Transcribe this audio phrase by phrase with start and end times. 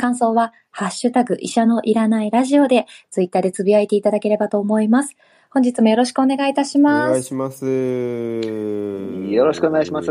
[0.00, 5.14] 感想は、ハッシュタグ、医者のいらないラジオで、ツイッターでつぶやいていただければと思います。
[5.50, 7.08] 本日もよろしくお願いいたします。
[7.08, 7.66] お願いします。
[7.66, 10.10] よろしくお願いします。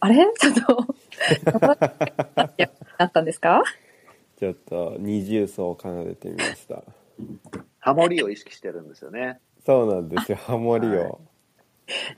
[0.00, 0.26] あれ？
[0.40, 0.86] ちょっと
[2.98, 3.62] なったんですか？
[4.38, 6.82] ちょっと二重奏を奏でてみました。
[7.80, 9.38] ハモリを意識してるんですよね。
[9.66, 10.90] そうなんですよ、ハモリを。
[10.90, 11.12] はい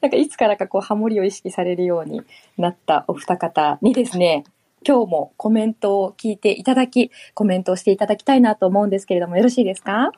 [0.02, 2.20] なんかいつからかこうハモリを意識されるように
[2.58, 4.44] なったお二方にですね、
[4.86, 10.12] 今日もコメントを聞いていただき、コメントをしていただきたいなと思うんですけれども、よろしいですか？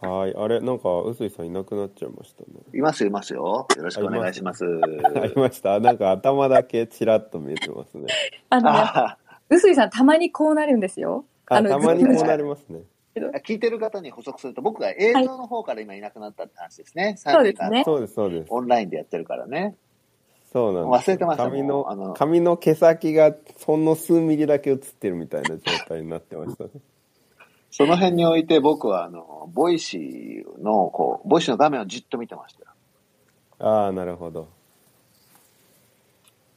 [0.00, 0.34] はい。
[0.34, 2.48] あれ、なんか、臼井さんいなくなっちゃいましたね。
[2.72, 3.66] いますいますよ。
[3.76, 4.64] よろしくお願いします。
[5.14, 5.78] ありました。
[5.78, 8.06] なんか頭だけちらっと見えてますね。
[8.48, 8.70] あの、
[9.50, 11.26] 臼井さんたまにこうなるんですよ。
[11.46, 12.80] あの、たまにこうなりますね。
[13.44, 17.04] 聞いてる方に補足すると、僕が映像の方から今いなくなったって話ですね。
[17.04, 17.82] はい、そうですね。
[17.84, 18.46] そうです、そうです。
[18.48, 19.74] オンラインでやってるからね。
[20.52, 21.10] そうなんです。
[21.10, 23.32] 忘れてました髪の、あの髪の毛先が
[23.64, 26.70] ほんの数ミリだけ映ってるみたいな状態になってましたね。
[27.70, 32.66] その辺において僕は、あの、 Voicy の、こう、 Voicy の画面をじっと見てましたよ。
[33.60, 34.48] ああ、なるほど。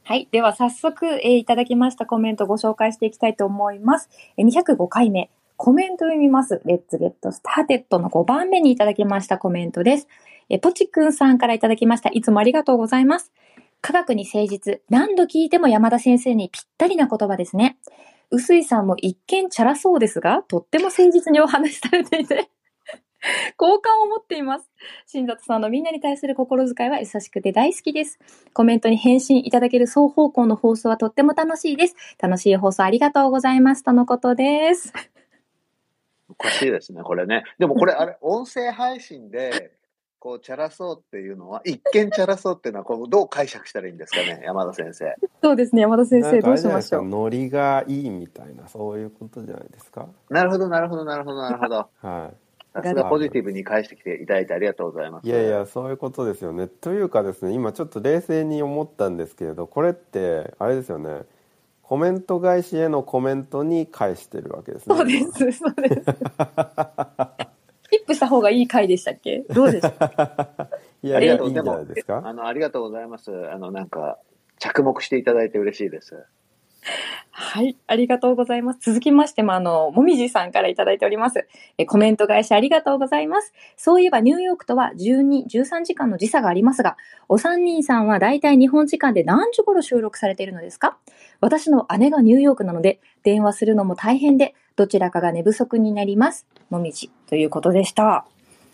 [0.02, 0.28] はい。
[0.32, 4.10] では早速、えー、いただきましたコメントをご紹介していきたいと思います。
[4.36, 5.30] えー、205回目。
[5.56, 6.60] コメント読みます。
[6.64, 10.08] Let's get started の5番目にいただきましたコメントです。
[10.50, 12.10] え、ポチくんさんからいただきました。
[12.10, 13.32] いつもありがとうございます。
[13.84, 14.80] 科学に誠実。
[14.88, 17.76] 何度聞いても山田先生にぴったりな言葉ですね。
[18.30, 22.48] 臼井さんも一見チャラそうですが、とっても誠実にお話しされていて
[23.58, 24.70] 好感を持っています。
[25.04, 28.18] 新里さんのみんなに対する心遣いは優しくて大好きです。
[28.54, 31.94] コメントに返信いただける双方向の放送はとっても楽しいです。
[32.18, 33.82] 楽しい放送ありがとうございます。
[33.84, 34.94] とのことです。
[36.30, 37.44] おかしいですね、これね。
[37.58, 39.72] でもこれ、あれ、音声配信で、
[40.24, 45.14] こう、チャラそうっていうのは、一見チャラそうっていうのは、こう、どう解釈したらいいんですかね、 山田先生。
[45.42, 47.04] そうですね、山田先生、どうしましょう？
[47.04, 50.08] ノリがいいみたいな、そういうことじゃないですか？
[50.30, 51.88] なるほど、なるほど、なるほど、なるほど。
[52.00, 52.36] はい。
[52.72, 55.26] さすがポジティブに返してきていただいてありがとうございます。
[55.28, 56.68] いやいや、そういうことですよね。
[56.68, 61.20] というかですね、今ちょっと冷静に思ったんですけれど、これって、あれですよね。
[61.82, 64.96] コメント返しへのコメントに返してるわけですね。
[64.96, 66.02] そうです、そうです。
[67.98, 69.44] キップした方がいい回でしたっけ？
[69.50, 70.68] どうですか？
[71.02, 72.22] いや、いや、いいんじゃないですか？
[72.24, 73.30] あの、ありがとうございます。
[73.50, 74.18] あの、なんか、
[74.58, 76.24] 着目していただいて嬉しいです。
[77.30, 78.78] はい、ありがとうございます。
[78.80, 81.46] 続きましても、あの、もみじさんからいただいております。
[81.78, 83.52] え、コメント返しありがとうございます。
[83.76, 86.96] そういえば、ニューヨークとは12、13時間の時差がありますが、
[87.28, 90.98] お三人さんは大体日本時間で何時頃収録されているのですか？
[91.40, 96.46] 私の姉がニューヨークなので、電話するのも大変で、どちらかが寝不足になります。
[96.74, 98.26] もみじ、ということでした。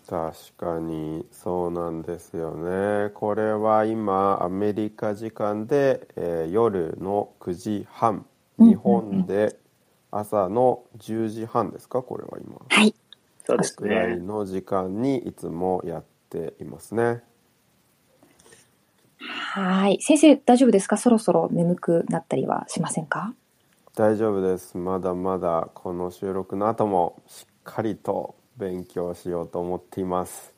[0.08, 3.10] 確かにそうなんですよね。
[3.10, 8.24] これは今アメリカ時間で、えー、夜の9時半。
[8.58, 9.56] 日本で
[10.10, 12.02] 朝の10時半ですか？
[12.02, 12.56] これは今。
[12.68, 12.94] はい。
[13.44, 13.88] そうですね。
[13.88, 17.22] ぐらいの時間にいつもやっていますね。
[19.18, 19.98] はい。
[20.00, 20.96] 先生大丈夫ですか？
[20.96, 23.34] そろそろ眠くなったりはしませんか？
[23.94, 24.76] 大丈夫です。
[24.76, 30.52] まだまだこの収録の後もしっかりと勉強しようと思っています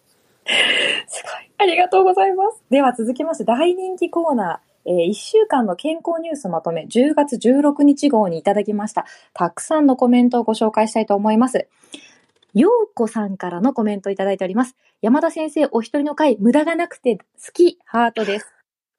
[1.07, 9.07] すごいありがとうございますでは続きまして大人気コーナーえー、1週間の健康ニュースまとめ、10月16日号にいただきました。
[9.33, 11.69] たくさんのコメントをご紹介したいと思います。
[12.55, 14.77] ようこさんからのコメントいただいております。
[15.01, 18.53] 山田先生お一人の回、無駄がなくて好き、ハートです。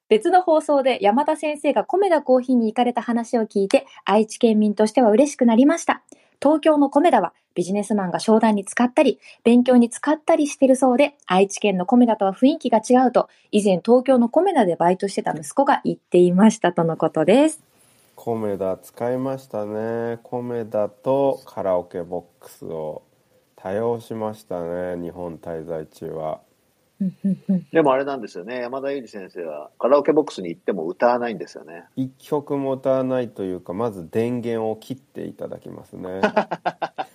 [0.10, 6.04] 別の放送で山田先生が米田コーヒーに行かれた話を聞いて、愛知県民としては嬉しくなりました。
[6.44, 17.64] 東京の米田はビジネスマンが商談に使ったり、勉強に使ったりしてるそうで、愛知県の米田とは雰囲気が違うと、以前東京の米田でバイトしてた息子が言っていましたとのことです。
[18.18, 20.20] 米田使いましたね。
[20.24, 23.04] 米田とカラオケボックスを
[23.56, 26.42] 多用しましたね、日本滞在中は。
[27.72, 31.86] でもあれなんですよね、山田裕二先生はカラオケボックスに行っても歌わないんですよね。
[31.96, 36.22] 一曲も歌わないというか、まず電源を切っていただきますね。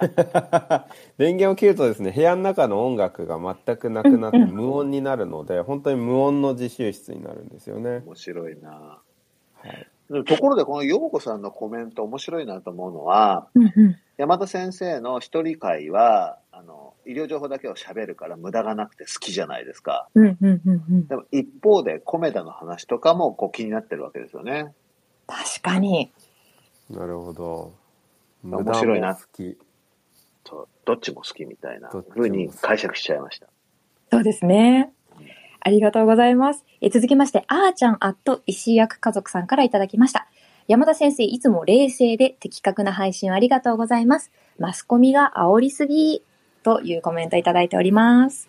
[1.18, 8.02] 電源を切るとですね、部屋の中の音楽が全くなくなって無音になるので、 本当に無音の自習室になるんですよね。
[8.06, 9.86] 面白いなはい。
[10.10, 13.48] でところで、この陽子さんのコメント面白いなと思うのは。
[14.16, 20.08] 山田先生の一人会は、あの、医療情報だけを喋るから無駄がなくて好きじゃないですか。
[20.14, 21.06] うんうんうんうん。
[21.06, 24.74] でも一方で、コメダの話とかもこう気になってるわけですよね。
[25.28, 26.10] 確かに。
[26.90, 27.72] なるほど。
[28.42, 29.56] 面白いな好き。
[30.42, 33.46] とどっちも好きみたいなどっちも風に解釈しちゃいました。
[34.10, 34.92] そうですね。
[35.60, 36.64] ありがとうございます。
[36.80, 40.26] え続きまして、あーちゃんアット石井役家族さんからいただきました。
[40.66, 44.32] 山田先生、いつも冷静で的確な配信をありがとうございます。
[44.58, 46.22] マスコミが煽りすぎ
[46.62, 48.48] というコメントいただいております。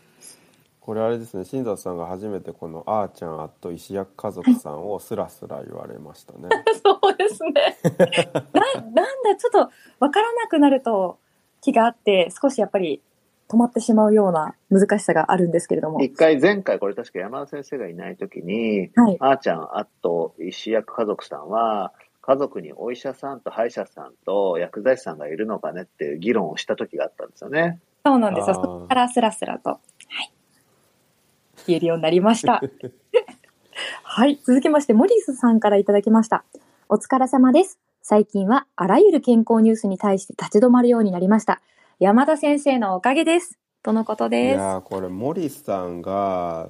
[0.90, 6.50] これあれですね、新里さんが初めてこのあーちゃんあっと石役家族さんをスラスラ言われましたね。
[6.84, 7.78] そうですね。
[8.54, 9.70] な、なんだ、ちょっと
[10.00, 11.20] わからなくなると
[11.62, 13.04] 気があって、少しやっぱり
[13.50, 16.02] 止まってしまうような難しさがあるんですけれども。
[16.02, 19.18] 一回前回これ確か山田先生がいない時に、はい。
[19.20, 27.80] あーちゃん、あと石役家族さんは、家族にお医者さんと歯医者さんと薬剤師さんがいるのかねっていう議論をした時があったんですよね。
[28.06, 28.56] そうなんですよ。
[28.56, 29.80] そこからスラスラと、は
[30.24, 30.31] い。
[31.68, 32.62] 言えるようになりました。
[34.04, 34.38] はい。
[34.38, 36.44] 続きまして、モリスさんからいただきました。
[36.90, 37.80] お疲れ様です。
[38.01, 41.62] 最近はあらゆる健康ニュースに対して立ち止まるようになりました。
[42.00, 43.60] 山田先生のおかげです。
[43.84, 44.57] とのこといです。
[44.57, 46.69] やーこれモリスさんが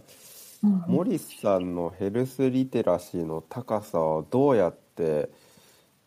[0.64, 5.30] うんモリスさんのヘルスリテラシーの高さをどうやって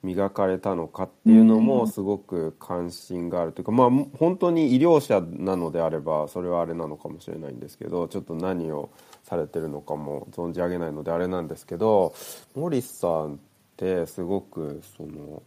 [0.02, 8.90] 磨かれたのかっていうのうんもすごく関心があるというか、まあ本当に医療者なのであればそれはあれなのかもしれないんですけどちょっと何を
[9.22, 12.14] されてるのかも存じ上げないのであれなんですけど
[12.54, 13.37] モリスさんっ
[13.76, 15.43] てすごくその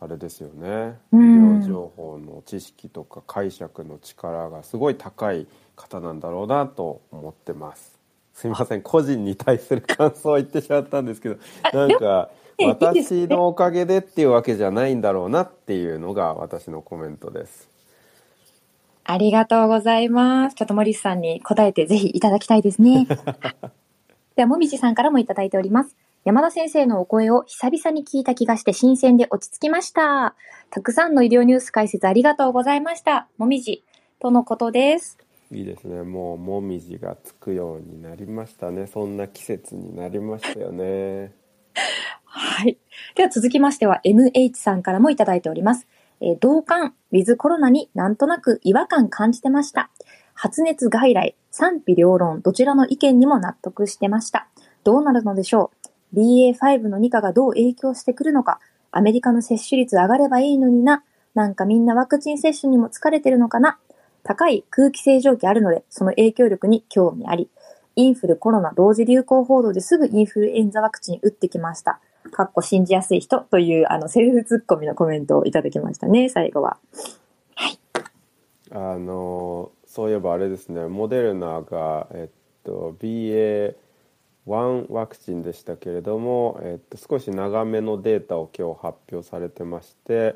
[0.00, 0.98] あれですよね。
[1.12, 1.60] 医うん。
[1.60, 5.46] 療情報の知識とか解釈の力がすごい高い
[5.76, 7.93] 方なんだろうなと思ってます。
[8.34, 11.36] すみません個人に対する感想を言ってしまったんですけど
[11.72, 17.68] なんか私のおかげでっていうわけじゃないんだろうなっていうのが私のコメントです。
[19.04, 20.56] ありがとうございます。
[20.56, 23.06] ちょっとモリスさんに答えてぜひいただきたいですね。
[24.36, 25.96] では、もみじさんからもいただいております。
[26.24, 30.34] 山田先生のお声を久々に聞いた気がして新鮮で落ち着きました。
[30.70, 33.28] たくさんの医療ニュース解説ありがとうございました。
[33.36, 33.84] もみじ。
[34.20, 35.23] とのことです。
[35.54, 41.32] いいですねもうもみじがつくようになりましたねそんな季節になりましたよね。
[42.24, 42.76] はい。
[43.14, 45.86] では続きましては MH さんからもいただいております。
[46.20, 49.90] えー同感、ウィズコロナになんとなく違和感感じてました。
[50.34, 54.48] 発熱外来、賛否両論、どちらの意見にも納得してました。
[54.82, 55.70] どうなるのでしょ
[56.12, 58.58] う ?BA.5 の2価がどう影響してくるのか？
[58.90, 61.04] アメリカの接種率上がればいいのにな？
[61.34, 63.78] なんかみんなワクチン接種にも疲れてるのかな？
[64.24, 67.48] 高い空気清浄機あるので、その影響力に興味あり。
[67.96, 72.00] インフル、コロナ同時流行報道ですぐインフルエンザワクチン打ってきました。
[72.32, 76.78] かっこ信じやすい人という、あの、セルフツッコミのコメントをいただきましたね、最後は。
[77.54, 77.78] はい
[78.74, 83.76] あのそういえばあれですねモデルナが、えっと、BA1
[84.92, 90.34] ワクチンでしたけれども、えっと、少し長めのデータを今日発表されてまして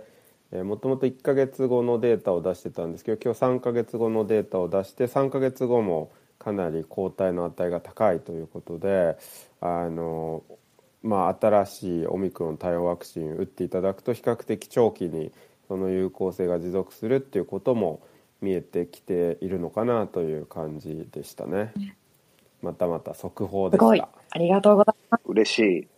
[0.50, 9.18] もともと1ヶ月後のデータを出してたんですけど今日3ヶ月後のデータを出して3ヶ月後もかなり抗体の値が高いということで
[9.60, 10.42] あの、
[11.02, 15.32] まあ、新しいオミクロン対応ワクチン打っていただくと比較的長期に
[15.66, 18.00] その有効性が持続するっていうことも
[18.40, 21.74] 見えてきているのかなという感じでしたね。
[22.62, 24.08] またまた速報ですしごいた。。
[24.30, 25.22] ありがとうございます。
[25.26, 25.88] 嬉しい。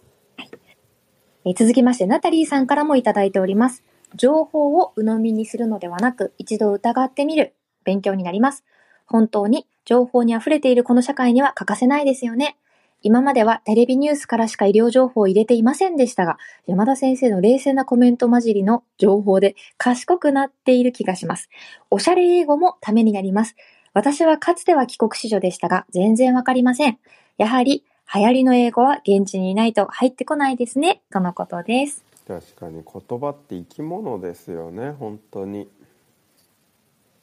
[1.45, 3.83] えー続きまして、ナタリーさんからもいただいております。
[4.15, 7.55] 情報を鵜呑みにするのではなく、一度疑ってみる。
[7.85, 8.65] 勉強になります。
[9.07, 12.57] 本当に情報に溢れているこの社会には欠かせないですよね。
[13.03, 21.49] 今まではテレビニュースからしか医療情報を入れていませんでしたが、山田先生の冷静なコメント混じりの情報で賢くなっている気がします。
[21.91, 23.57] おしゃれ英語もためになります。
[23.95, 26.99] 私はかつては帰国子女でしたが、全然わかりません。
[27.39, 32.10] やはり流行りの英語は現地にいないと入ってこないですね、とのことです。
[32.31, 35.69] 確かに言葉って生き物ですよね本当に。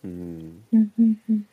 [0.03, 0.63] うん。
[0.73, 1.47] うんうん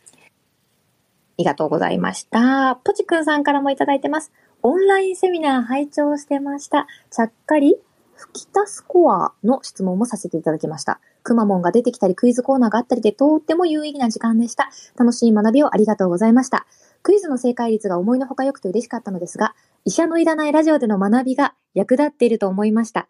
[1.36, 2.80] ありがとうございました。
[2.84, 4.32] ポチくんさんからもいただいてます。
[4.62, 6.86] オンラインセミナー拝聴してました。
[7.10, 7.76] ちゃっかり、
[8.14, 11.00] 吹きたスコアの質問もさせていただきました。
[11.24, 14.70] くまモンが出てきたりクイズコーナーがあったりでとっても有意義な時間でした。
[14.96, 16.66] 楽しい学びをありがとうございました。
[17.02, 23.08] クイズの正解率が思いのほか良くて嬉しかったのですが、医者のいらないラジオでの学びが役立っていると思いました。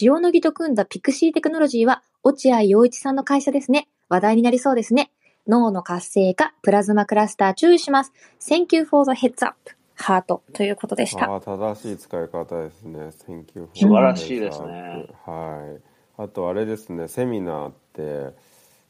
[0.00, 3.88] 塩野義と組んだピクシーテクノロジーは落合陽一さんの会社ですね。
[4.08, 5.12] 話題になりそうですね。
[5.46, 8.12] 脳の活性化、プラズマクラスター注意します。
[8.40, 9.56] Thank you for the heads up.
[9.94, 11.30] ハートということでした。
[11.30, 12.98] ああ、正しい使い方ですね。
[13.26, 16.22] Thank you for 素晴らしいですねはい。
[16.22, 18.36] あとあれですね、セミナーって、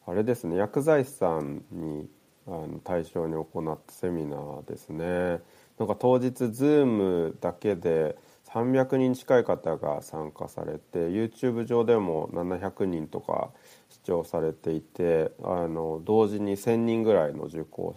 [0.06, 2.08] あれですね、薬剤師さんに
[2.46, 5.40] あの対象に行ったセミナーですね。
[5.78, 8.16] なんか当日、Zoom だけで
[8.56, 13.50] 300人近い方が参加されて、YouTube 上でも700人とか
[13.90, 17.94] 視聴されていて、あの同時に1000人ぐらいの受講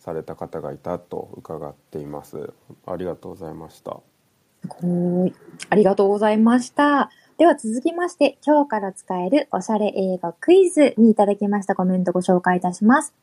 [0.00, 2.52] された方がいたと伺っています。
[2.86, 3.92] ありがとうございました。
[3.92, 4.02] は
[5.28, 5.32] い。
[5.68, 7.10] ありがとうございました。
[7.38, 13.14] では続きまして、今日から使えるおしゃれ英語クイズにいただきましたコメントご紹介いたします。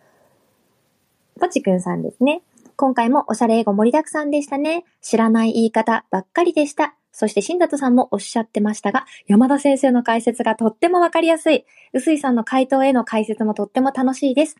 [1.38, 2.44] ポチくんさんですね。
[2.80, 4.86] 今回もおしゃれ英語盛りだくさんでしたね。
[5.02, 6.94] 知らない言い方ばっかりでした。
[7.12, 11.66] そして、新里さんもおっしゃってましたが、山田先生の解説がとってもわかりやすい。
[11.94, 14.58] 臼井さんの回答への解説もとっても楽しいです。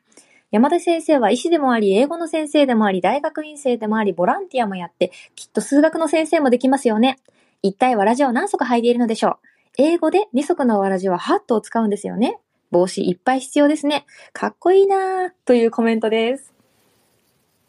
[0.50, 7.20] 山田先生は医師でもあり、英語の先生でもあり、大学院生でもあり、ボランティアもやって、きっと数学の先生もできますよね。
[7.62, 9.38] 一体わらじを何足履いているのでしょう？
[9.78, 12.40] 英語で二足のわらじはハットを使うんですよね。
[12.72, 14.08] 帽子いっぱい必要ですね。
[14.34, 16.57] かっこいいなぁ、というコメントです。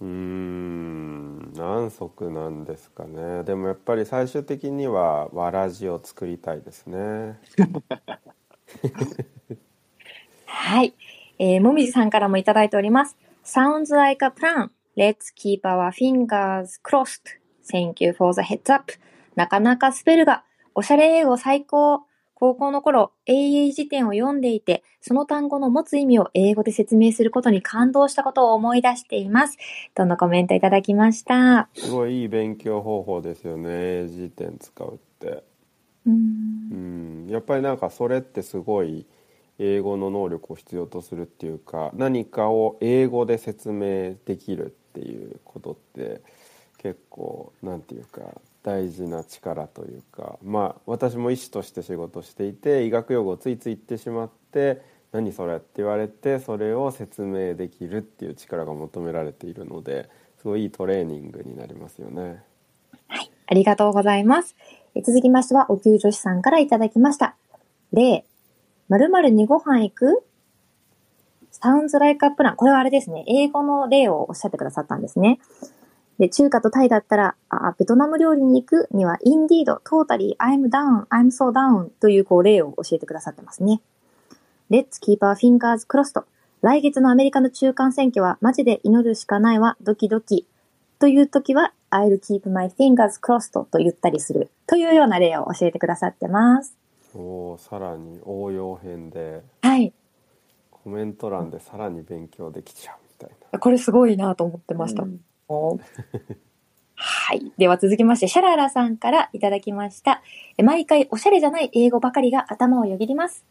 [0.00, 7.38] うーん何足なんですかねでもやっぱり最終的にはわらじを作りたいですね
[10.46, 10.94] はい。
[11.38, 13.16] えー、もみじさんからもいただいております。
[13.44, 14.70] Sounds like a plan.
[14.96, 17.38] Let's keep our fingers crossed.
[17.70, 18.92] Thank you for the heads up.
[19.36, 22.07] なかなかスペルが、おしゃれ英語最高。
[22.40, 29.56] 高校の頃、AA 辞典を読んでいて、その単語の持つ意味を英語で説明することに感動したことを思い出しています。
[29.92, 31.68] とのコメントいただきました？
[31.74, 33.70] すごいいい勉強方法ですよね
[34.04, 35.42] 英辞典使うって
[36.06, 39.04] うんやっぱりなんかそれってすごい
[39.58, 46.22] 英語の能力を必要とするっていうか何かを英語で説明できるっていうことって
[46.78, 48.22] 結構なんていうか
[48.68, 62.42] 大事な力というかまあ私も医師として仕事していて医学用語をついつい言ってしまって「何それ?」って言われてそれを説明できるっていう力が求められているのですごいいいトレーニングになりますよね。
[63.08, 64.54] はいありがとうございます。
[64.94, 67.34] え続きましては、お給女子さんからいただきました。
[67.92, 68.26] 例、
[68.88, 70.22] 〇〇にご飯行く
[71.52, 72.56] ?sounds like a plan.
[72.56, 73.24] これはあれですね。
[73.26, 75.38] 英語の例をおっしゃってくださったんですね。
[76.18, 83.80] で、中華とタイだったら、あベトナム料理に行くには、indeed, totally, I'm down, I'm so down というこう例を教えてくださってますね。
[84.68, 86.24] Let's keep our fingers crossed.
[86.60, 90.46] 来月のアメリカの中間選挙はマジで祈るしかないわ、ドキドキ。
[90.98, 94.50] という時は、I'll keep my fingers crossed と言ったりする。
[94.66, 96.76] というような例を教えてくださってます。
[97.14, 99.92] おーさらに応用編ではい。
[100.70, 103.58] コメント欄でさらに勉強できちゃうみたいな。
[103.60, 105.04] これすごいなと思ってました。
[105.04, 105.20] うん
[106.94, 107.52] はい。
[107.58, 110.22] では続きまして、シャララさんからいただきました。
[110.62, 113.44] 毎回おしゃれじゃない英語ばかりが頭をよぎります。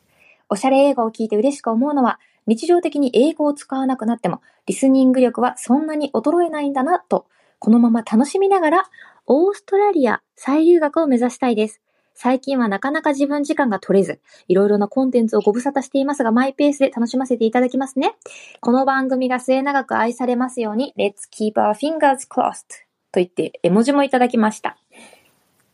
[0.49, 7.25] おしゃれ英語を聞いて嬉しく思うのは、日常的に英語を使わなくなっても、リスニング力はそんなに衰えないんだなと、
[7.59, 8.83] このまま楽しみながら、
[9.25, 11.81] オーストラリア再留学を目指したいです。
[12.19, 18.15] 最近はなかなか自分時間が取れず、いろいろなコンテンツをご無沙汰していますが、マイペースで楽しませていただきますね。
[18.59, 22.65] この番組が末永く愛されますように、Let's keep our fingers crossed
[23.12, 24.79] と言って絵文字もいただきました。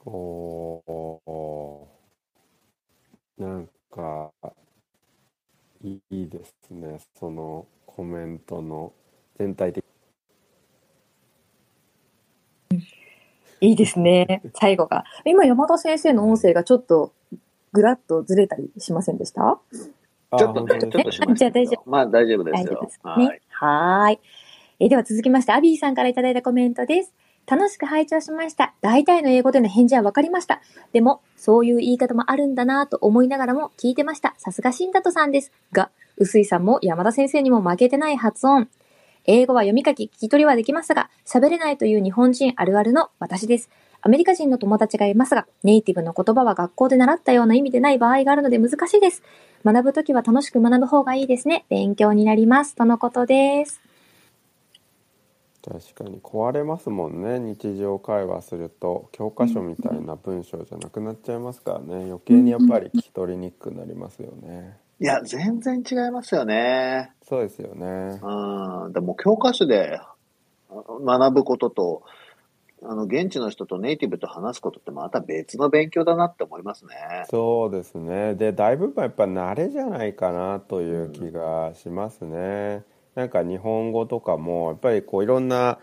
[0.05, 4.31] おーなんか
[5.81, 8.91] いいですねそのコメントの
[9.37, 9.85] 全体的
[13.63, 14.41] いいですね。
[14.55, 15.05] 最後が。
[15.23, 17.13] 今、山田先生の音声がちょっと
[17.71, 19.57] ぐらっとずれたりしませんでした？
[20.31, 21.83] あちょっとね、ちょっとしましたじゃあ大丈けど。
[21.85, 22.99] まあ大丈夫ですよ大丈夫です。
[23.01, 23.41] はいね。。
[23.49, 24.19] はーい。
[24.81, 27.13] えーでは続きまして、アビーさんからいただいたコメントです。
[27.47, 28.73] 楽しく拝聴しました。
[28.81, 30.61] 大体の英語での返事は分かりました。
[30.91, 34.33] でも、そういう言い方もあるんだなぁと思いながらも聞いてました。
[34.39, 35.53] さすが新里さんです。
[35.71, 38.67] が、臼井さんも山田先生にも負けてない発音。
[39.25, 43.69] 英語は読み書き、聞き取りはできますが、喋れないという日本人あるあるの私です。
[44.01, 49.23] アメリカ人の友達がいますが、ネイティブの言葉は学校で習ったような意味でない場合があるので難しいです。
[49.63, 51.65] 学ぶときは楽しく学ぶ方がいいですね。
[51.69, 52.75] 勉強になります。
[52.75, 53.81] とのことです。
[55.63, 67.11] 確かに壊れますもんね日常会話すると教科書みたいな文章じゃなくなっちゃいますからね余計にやっぱり聞き取りにくくなりますよねいや、全然違いますよね。
[67.27, 68.93] そうですよねうん。
[68.93, 69.99] でも教科書で
[70.69, 72.03] 学ぶことと、
[72.81, 76.95] あの、現地の人とネイティブと話すことってまた別の勉強だなって思いますね。
[77.29, 82.83] そうですねで大部分やっぱ慣れじゃないかなという気がしますね、
[83.15, 85.79] なんか日本語とかもやっぱりこういろんな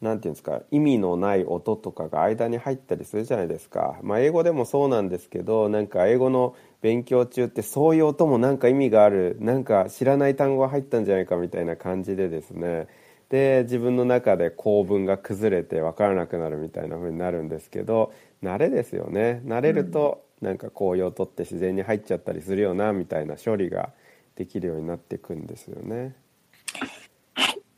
[0.00, 12.86] なんていうんですか意味のない音とかが間に入ったりするじゃないですか、まあ、英語でもそうなんですけどなんか英語の勉強中ってそういう音もなんか意味があるなんか知らない単語が入ったんじゃないかみたいな感じでですね
[13.30, 23.90] で自分の中で構文が崩れて分からなくなるみたいな風になるんですけど慣れですよね慣れるとなんかこういう音って自然に入っちゃったりするよなみたいな処理が
[24.36, 26.14] できるようになっていくんですよね。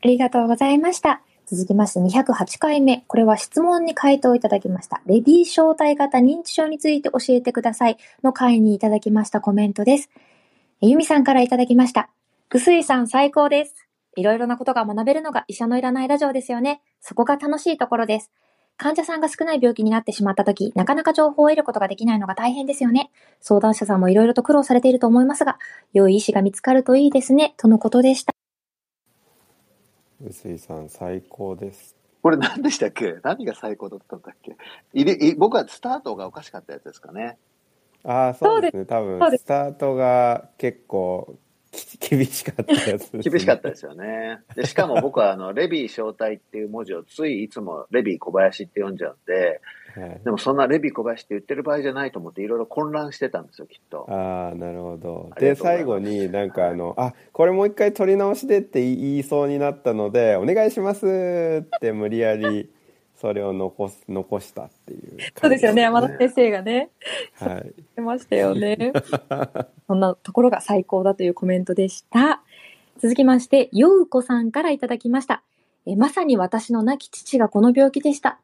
[0.03, 1.21] ありがとうございました。
[1.51, 3.03] 続きまして208回目。
[3.07, 5.01] これは質問に回答いただきました。
[5.05, 10.09] レビー小体型認知症について教えてくださいの回にいただきましたコメントです。
[10.81, 12.09] えゆみさんからいただきました。
[12.49, 13.89] ぐすいさん最高です。
[14.15, 16.81] いろいろなことが学べるのが医者のいらないラジオですよね。
[17.01, 18.31] そこが楽しいところです。
[18.77, 23.11] 患者さんが少ない病気になってしまった時、なかなか情報を得ることができないのが大変ですよね。
[23.41, 25.59] 相談者さんもいろいろと苦労されていると思いますが、
[25.91, 28.40] 良い医師が見つかるといいですね、とのことでした。
[30.23, 31.95] 臼井さん最高です。
[32.21, 33.15] これ何でしたっけ？
[33.23, 34.55] 何が最高だったんだっけ？
[34.93, 37.37] いれい僕はスタートがおかしかったやつですかね。
[38.03, 38.85] ああそうですね。
[38.85, 41.50] 多分スタートが結構き
[41.99, 44.41] 厳しかったやつです、ね、厳しかったですよね。
[44.55, 49.61] でしかも僕はあの、レビー招待っていう文字をついいつもレビー小林って読んじゃうんで、
[49.95, 54.05] はい、でもそんなレビー小林って言ってる場合じゃないと思っていろいろ混乱してたんですよ、きっと。
[54.09, 61.05] ああなるほどで最後になんかあの「あこれもう一回取り直しで」って言いそうになったので「お願いします」
[61.63, 62.69] って無理やり
[63.21, 66.89] それを残す残したっていうそうですよね、山田ね先生がね。
[67.35, 68.93] はい言ってましたよね。
[69.87, 72.41] そんなところが最高だというコメントでした。
[72.97, 75.43] 続きまして、ようこさんからいただきました。
[75.85, 78.39] えまさに私の亡き父がこの病気でした。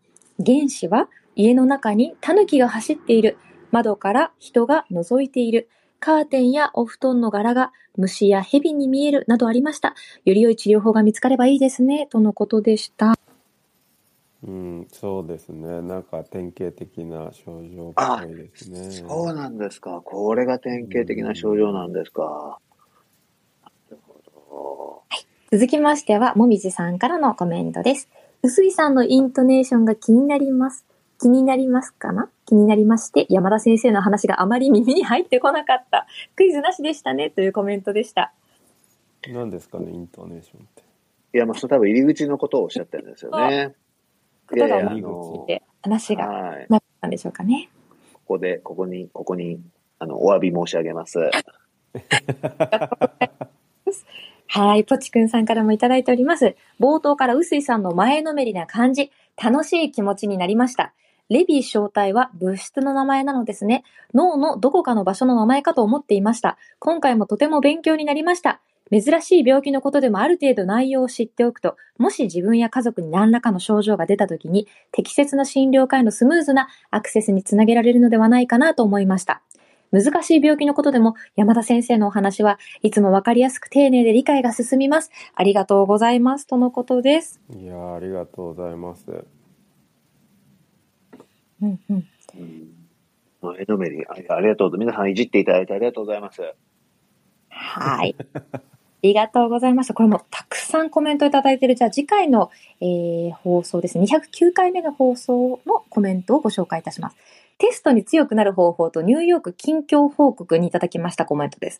[0.45, 3.39] 原子は家の中に狸が走っている。
[3.71, 5.69] 窓から人が覗いている。
[5.99, 9.95] カーテンやお布団の柄が虫や蛇に見えるなどありました。
[10.23, 12.05] より良い治療法が見つかればいいですね。
[12.11, 13.15] とのことでした。
[14.43, 20.01] うんそうですねなんか典型的な症状っぽいですねそうなんですか。
[20.03, 22.59] これが典型的な症状なんですか。
[23.63, 25.03] なるほ
[25.51, 28.09] 続きましては、もみじさんからのコメントです。
[28.43, 30.85] うすいさんのイントネーションが気になります。
[31.19, 32.29] 気になりますかな？
[32.45, 36.05] 気になりまして、山田先生の話があまり耳に入ってこなかった。
[36.35, 37.29] クイズなしでしたね。
[37.29, 38.33] というコメントでした。
[39.27, 41.37] 何ですかねイントネーションってど。
[41.37, 43.73] いや、もうそれ多分入り口のことをおっしゃってるんですよね。
[44.55, 46.67] いやいや、あ言の、で話がはい。
[46.69, 47.69] なったんでしょうかね。
[48.13, 49.59] ここで、ここに、ここに、
[49.99, 51.19] あの、お詫び申し上げます。
[54.49, 56.55] はい、ポチくんさんからもいただいております。
[56.79, 60.93] 冒頭からうすいさんの前のめりな感じ、楽しい気持ちになりました。
[61.29, 63.83] レビー小体は物質の名前なのですね。
[64.13, 66.57] 脳のどこかの場所の名前かと思っていました。
[66.79, 68.61] 今回もとても勉強になりました。
[68.91, 79.41] 珍しい病気のことでもある程度内容を知っておくと、もし自分や家族に何らかの症状が出た時に、適切な診療科へのスムーズなアクセスにつなげられるのではないかなと思いました。
[79.91, 85.11] 難しい病気のことでも山田先生のお話はいつもわかりやすく丁寧で理解が進みます。
[85.33, 86.47] ありがとうございます。
[86.47, 87.39] とのことです。
[87.55, 89.05] いやーありがとうございます
[91.61, 92.07] うんうん。
[92.37, 92.77] うん。
[93.41, 94.77] 前のめり、あありがとう。
[94.77, 96.41] 皆さんいじっていただいてありがとうございます。
[97.49, 98.15] はい。
[98.97, 99.93] ありがとうございました。
[99.93, 101.75] これもたくさんコメントいただいてる。
[101.75, 102.49] じゃあ次回の、
[102.81, 104.05] えー放送ですね。
[104.05, 107.17] 209回目の放送のコメントをご紹介いたします。
[107.59, 111.79] テストに強くなる方法とニューヨーク近況報告にいただきましたコメントです。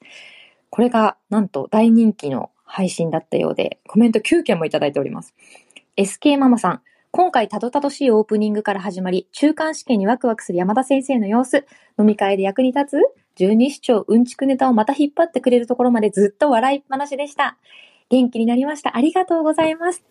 [0.70, 5.34] これがなんと大人気の配信だったようで、コメント9件もいただいております。
[5.98, 11.66] SK ママさん、今回たどたどしいオープニングから始まり、中間試験にワクワクする山田先生の様子、
[11.98, 17.58] 飲み会で役に立つ十二指腸うんちくネタをまた引っ張ってくれるところまでずっと笑いっぱなしでした。
[18.10, 18.98] 元気になりました。
[18.98, 20.04] ありがとうございます。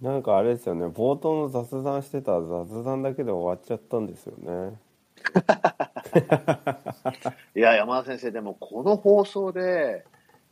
[0.00, 4.76] なんかあれですよね冒頭の雑談してた雑談だけで終わっちゃったんですよね
[7.54, 10.04] いや、山田先生、でもこの放送で、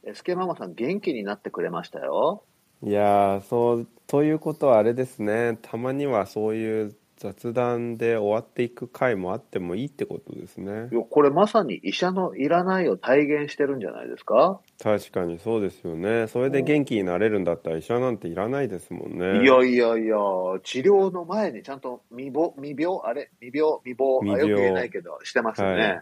[0.04, 2.44] SK ママさん元気になってくれましたよ。
[2.82, 10.88] いやーそうということはあれですねたまにはそういう雑談で終わっていく回もあってもいいってことですね。
[10.90, 16.28] いやこれまさに医者のいらないを体現してるんじゃないですか、確かにそうですよね。
[16.28, 19.44] それで元気になれるんだったら医者なんていらないですもんね。
[19.44, 20.16] いやいやいや、
[20.62, 24.46] 治療の前にちゃんと未病、未病、あれ未病、未亡、未病。
[24.46, 25.82] あよく言えないけど、してますよね。
[25.82, 26.00] はい。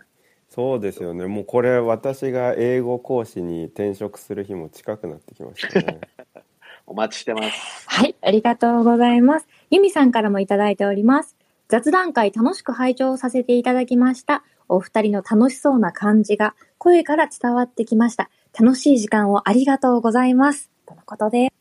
[0.49, 1.27] そうですよね。
[1.27, 6.01] もうこれ私が英語講師に転職する日も近くなってきましたね。
[6.87, 7.87] お待ちしてます。
[7.89, 9.49] はい、ありがとうございます。
[9.71, 11.37] ゆみさんからもいただいております。
[11.69, 14.43] 雑談会楽しく拝聴させていただきました。
[14.69, 18.31] お二人の楽しそうな感じが声から伝わってきました。
[18.59, 20.71] 楽しい時間をありがとうございます。
[20.87, 21.53] とのことで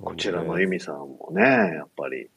[0.00, 2.30] こちらの由美さんもね、やっぱり、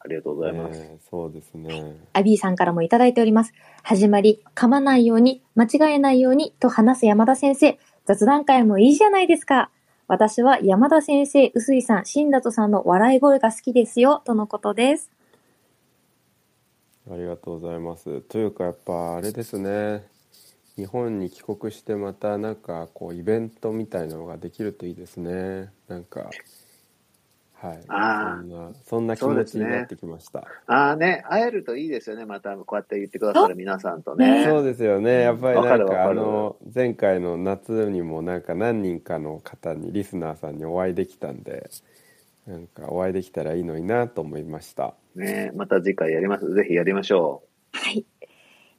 [0.00, 0.78] ありがとうございます。
[0.78, 1.96] ねそうですね。
[2.12, 3.54] アビーさんからもいただいております。
[3.82, 7.78] 始まり、噛まないように、間違えないようにと話す山田先生。
[8.04, 9.70] 雑談会もいいじゃないですか。
[10.10, 15.08] 私は山田先生、臼井さん、新里さんの笑い声が好きですよ、とのことです。
[17.08, 18.20] ありがとうございます。
[18.22, 20.04] というかやっぱあれですね。
[20.74, 25.70] 日本に帰国してまたなんかこうイベントみたいなのができるといいですね。
[25.86, 26.28] なんか
[27.62, 27.80] はい。
[27.88, 30.44] あーそんなそんな気持ちになってきました。
[30.66, 32.24] ああね、会えるといいですよね。
[32.24, 34.46] またこうやって言ってくださる皆さんとね。
[34.48, 35.20] そうですよね。
[35.20, 41.70] やっぱりなんかあの前回の夏にもなんか何人かの方にリスナーさんにお会いできたんで、
[42.46, 44.94] なんかお会いできたらいいのになと思いました。
[45.14, 46.54] ねまた次回やります。
[46.54, 47.42] ぜひやりましょ
[47.72, 48.06] はい。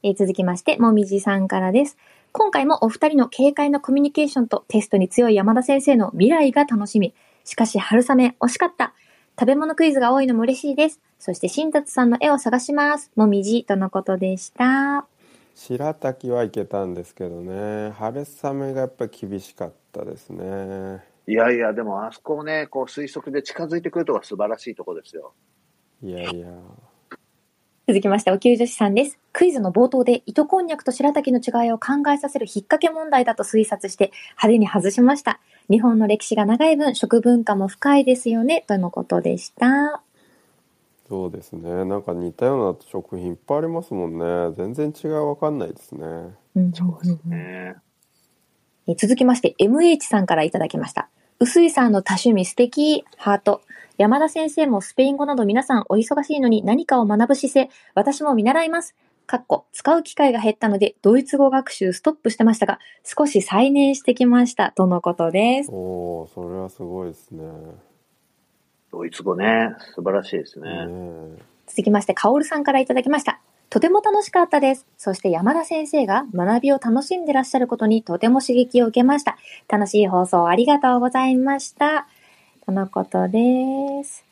[0.02, 1.96] えー続きまして、もみじさんからです。
[2.32, 7.14] 今回もお二人の軽快なコミュニケーションとテストに強い山田先生の未来が楽しみ。
[7.44, 8.94] しかし、春雨、惜しかった。
[9.38, 11.00] 食べ物クイズが多いのも嬉しいです。
[11.18, 13.10] そして、新達さんの絵を探します。
[13.16, 15.06] もみじ、とのことでした。
[15.54, 20.44] 白滝はいけたんですけどね、春雨がやっぱり厳しかったですね。
[20.44, 21.02] う。
[21.26, 25.34] いやいや、でもあそこをね、こう推測で近づいてくるとが素晴らしいとこですよ。
[26.02, 26.48] いやいや。
[27.88, 29.18] 続きまして、お給女子さんです。
[29.32, 35.40] クイズの冒頭で糸こんにゃくと白滝の違いを考えさせる引っ掛け問題だと推察して派手に外しました。
[35.68, 40.00] 日本の歴史が長い分、食文化も深いですよね、とのことでした。
[41.08, 41.84] そうですね。
[41.84, 44.54] なんか似たような食品いっぱいありますもんね。
[44.56, 46.06] 全然違いわかんないですね。
[46.54, 47.74] うんそうですね。
[48.86, 51.08] えー続きまして、MH さんからいただきました。
[51.44, 53.62] 臼井さんの多趣味素敵、ハート。
[53.98, 58.94] 山田先生もスペイン語など皆さんお忙しいのに何かを学ぶ姿勢、私も見習います。
[59.26, 65.70] かっこ、使う機会が減ったので、ドイツ語学習ストップしてましたが、少し再燃してきました、とのことです。
[65.72, 67.42] おお、それはすごいですね。
[68.92, 70.70] ドイツ語ね、素晴らしいですね。
[70.70, 73.40] ねえ続きまして、カオルさんからいただきました。
[73.72, 74.86] とても楽しかったです。
[74.98, 79.38] そして山田先生が学びを楽しんでらっしゃることにとても刺激を受けました。
[79.66, 82.06] 楽しい放送ありがとうございました。
[82.66, 84.26] とのことです。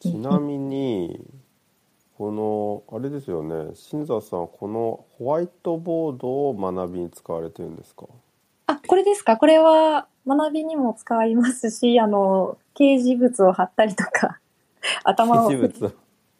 [0.00, 1.24] ちなみに、
[2.18, 8.06] この、あれですよね、新座さん、このホワイトボードを学びに使われてるんですか？
[8.66, 9.36] あ、これですか？
[9.36, 14.40] これは学びにも使いますし、あの、掲示物を貼ったりとか、
[15.04, 15.92] 頭を記事物を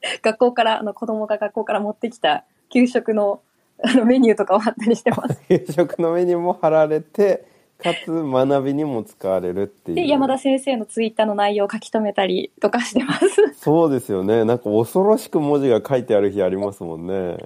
[0.23, 3.41] 学校から、あの子供が学校から持ってきた給食の
[3.83, 5.43] あのメニューとかを貼ったりしてます。
[5.49, 7.45] 給食のメニューも貼られて、
[7.79, 9.97] かつ学びにも使われるっていう。
[9.97, 13.27] で、山田先生のツイッターの内容を書き留めたりとかしてます。
[13.59, 14.45] そうですよね。
[14.45, 17.39] なんか恐ろしく文字が書いてある日ありますもんね。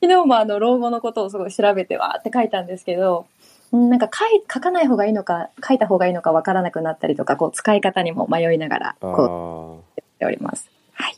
[0.00, 3.26] 昨日もあの老後のことをすごい調べてわーって書いたんですけど、
[3.72, 10.00] うんなんか書い書かない方がいいのか、書いた方がいいのかわからなくなったりとか、こう使い方にも迷いながら、あこうあ。
[10.00, 10.70] しております。
[10.92, 11.16] はい。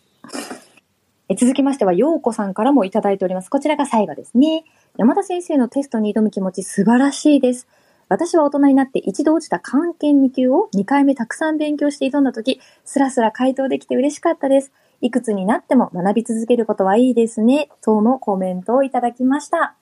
[1.28, 3.48] え続きましては、ようこさんからもいただいております。
[3.48, 4.64] こちらが最後ですね。
[4.96, 7.66] 山田先生のテストに挑む気持ち素晴らしいです。
[8.08, 14.70] 私は大人になって一度落ちた漢検2級を2回目たくさん勉強して挑んだとき、スラスラ回答できて嬉しかったです。
[15.00, 17.70] いくつになっても学び続けることはいいですね。
[17.80, 19.74] とのコメントをいただきました。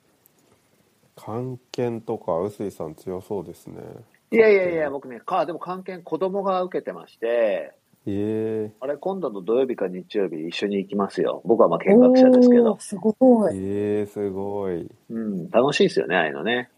[1.15, 3.83] 関係とか臼井さん強そうですね。
[4.31, 7.75] いやいやいや、僕ね、か、でも関係子供が受けてまして、
[8.07, 11.41] えあれ、今度の土曜日か日曜日一緒に行きますよ。
[11.45, 12.77] 僕はまあ見学者ですけど。
[12.79, 13.59] すごえい。
[13.59, 14.91] ええすごい。
[15.11, 16.71] うん、楽しいですよね、ああいうのね。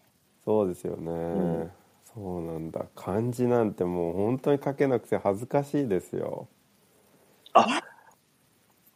[0.44, 1.12] そうですよね。
[1.12, 1.70] ん
[2.04, 2.86] そうなんだ。
[2.94, 6.46] 漢字なんてもう本当に書けなくて恥ずかしいですよ。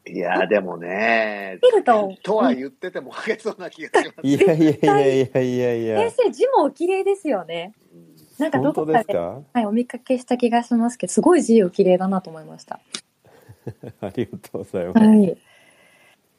[0.06, 4.26] いや、でもね、見るととは言ってても書けそうな気がします。
[4.26, 6.10] いやいやいやいやいやいや。
[6.10, 7.74] 先生、字もお綺麗ですよね。
[8.40, 9.40] なんかど本当こかで、ですか？
[9.53, 12.81] はい、お見かけした気がしますけど、すごい字お綺麗だなと思いました。
[14.00, 14.98] ありがとうございます。
[14.98, 15.37] はい。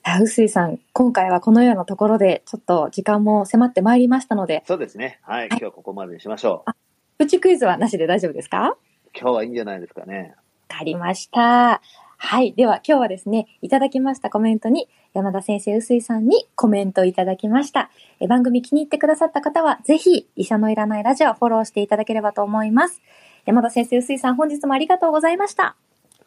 [0.03, 5.19] 臼井さん、今回はこのようなところで、ちょっと時間も迫ってまいりましたので、そうですね。
[5.21, 5.47] はい。
[5.47, 6.71] 今日はここまでにしましょう。
[7.19, 8.57] プチクイズはなしで大丈夫ですか？
[8.61, 8.77] わ
[9.13, 10.33] 今日はいいんじゃないですかね。
[10.67, 11.81] かりました。
[12.23, 12.53] はい。
[12.53, 17.89] では、今日はですね、いただきましたコメントに、山田先生、臼井さんにコメントいただきました。
[18.19, 23.01] え番組気に入ってくださった方は、ぜひ、医者のいらないラジオをフォローしていただければと思います。
[23.45, 25.65] 山田先生、臼井さん、本日もありがとうございました。
[25.65, 25.75] あ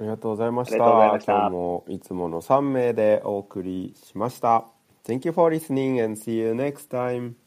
[0.00, 0.74] りがとうございました。
[0.74, 4.64] ありがとうございました今日もいつもの3名でお送りしました。
[5.06, 7.43] Thank you for listening and see you next time.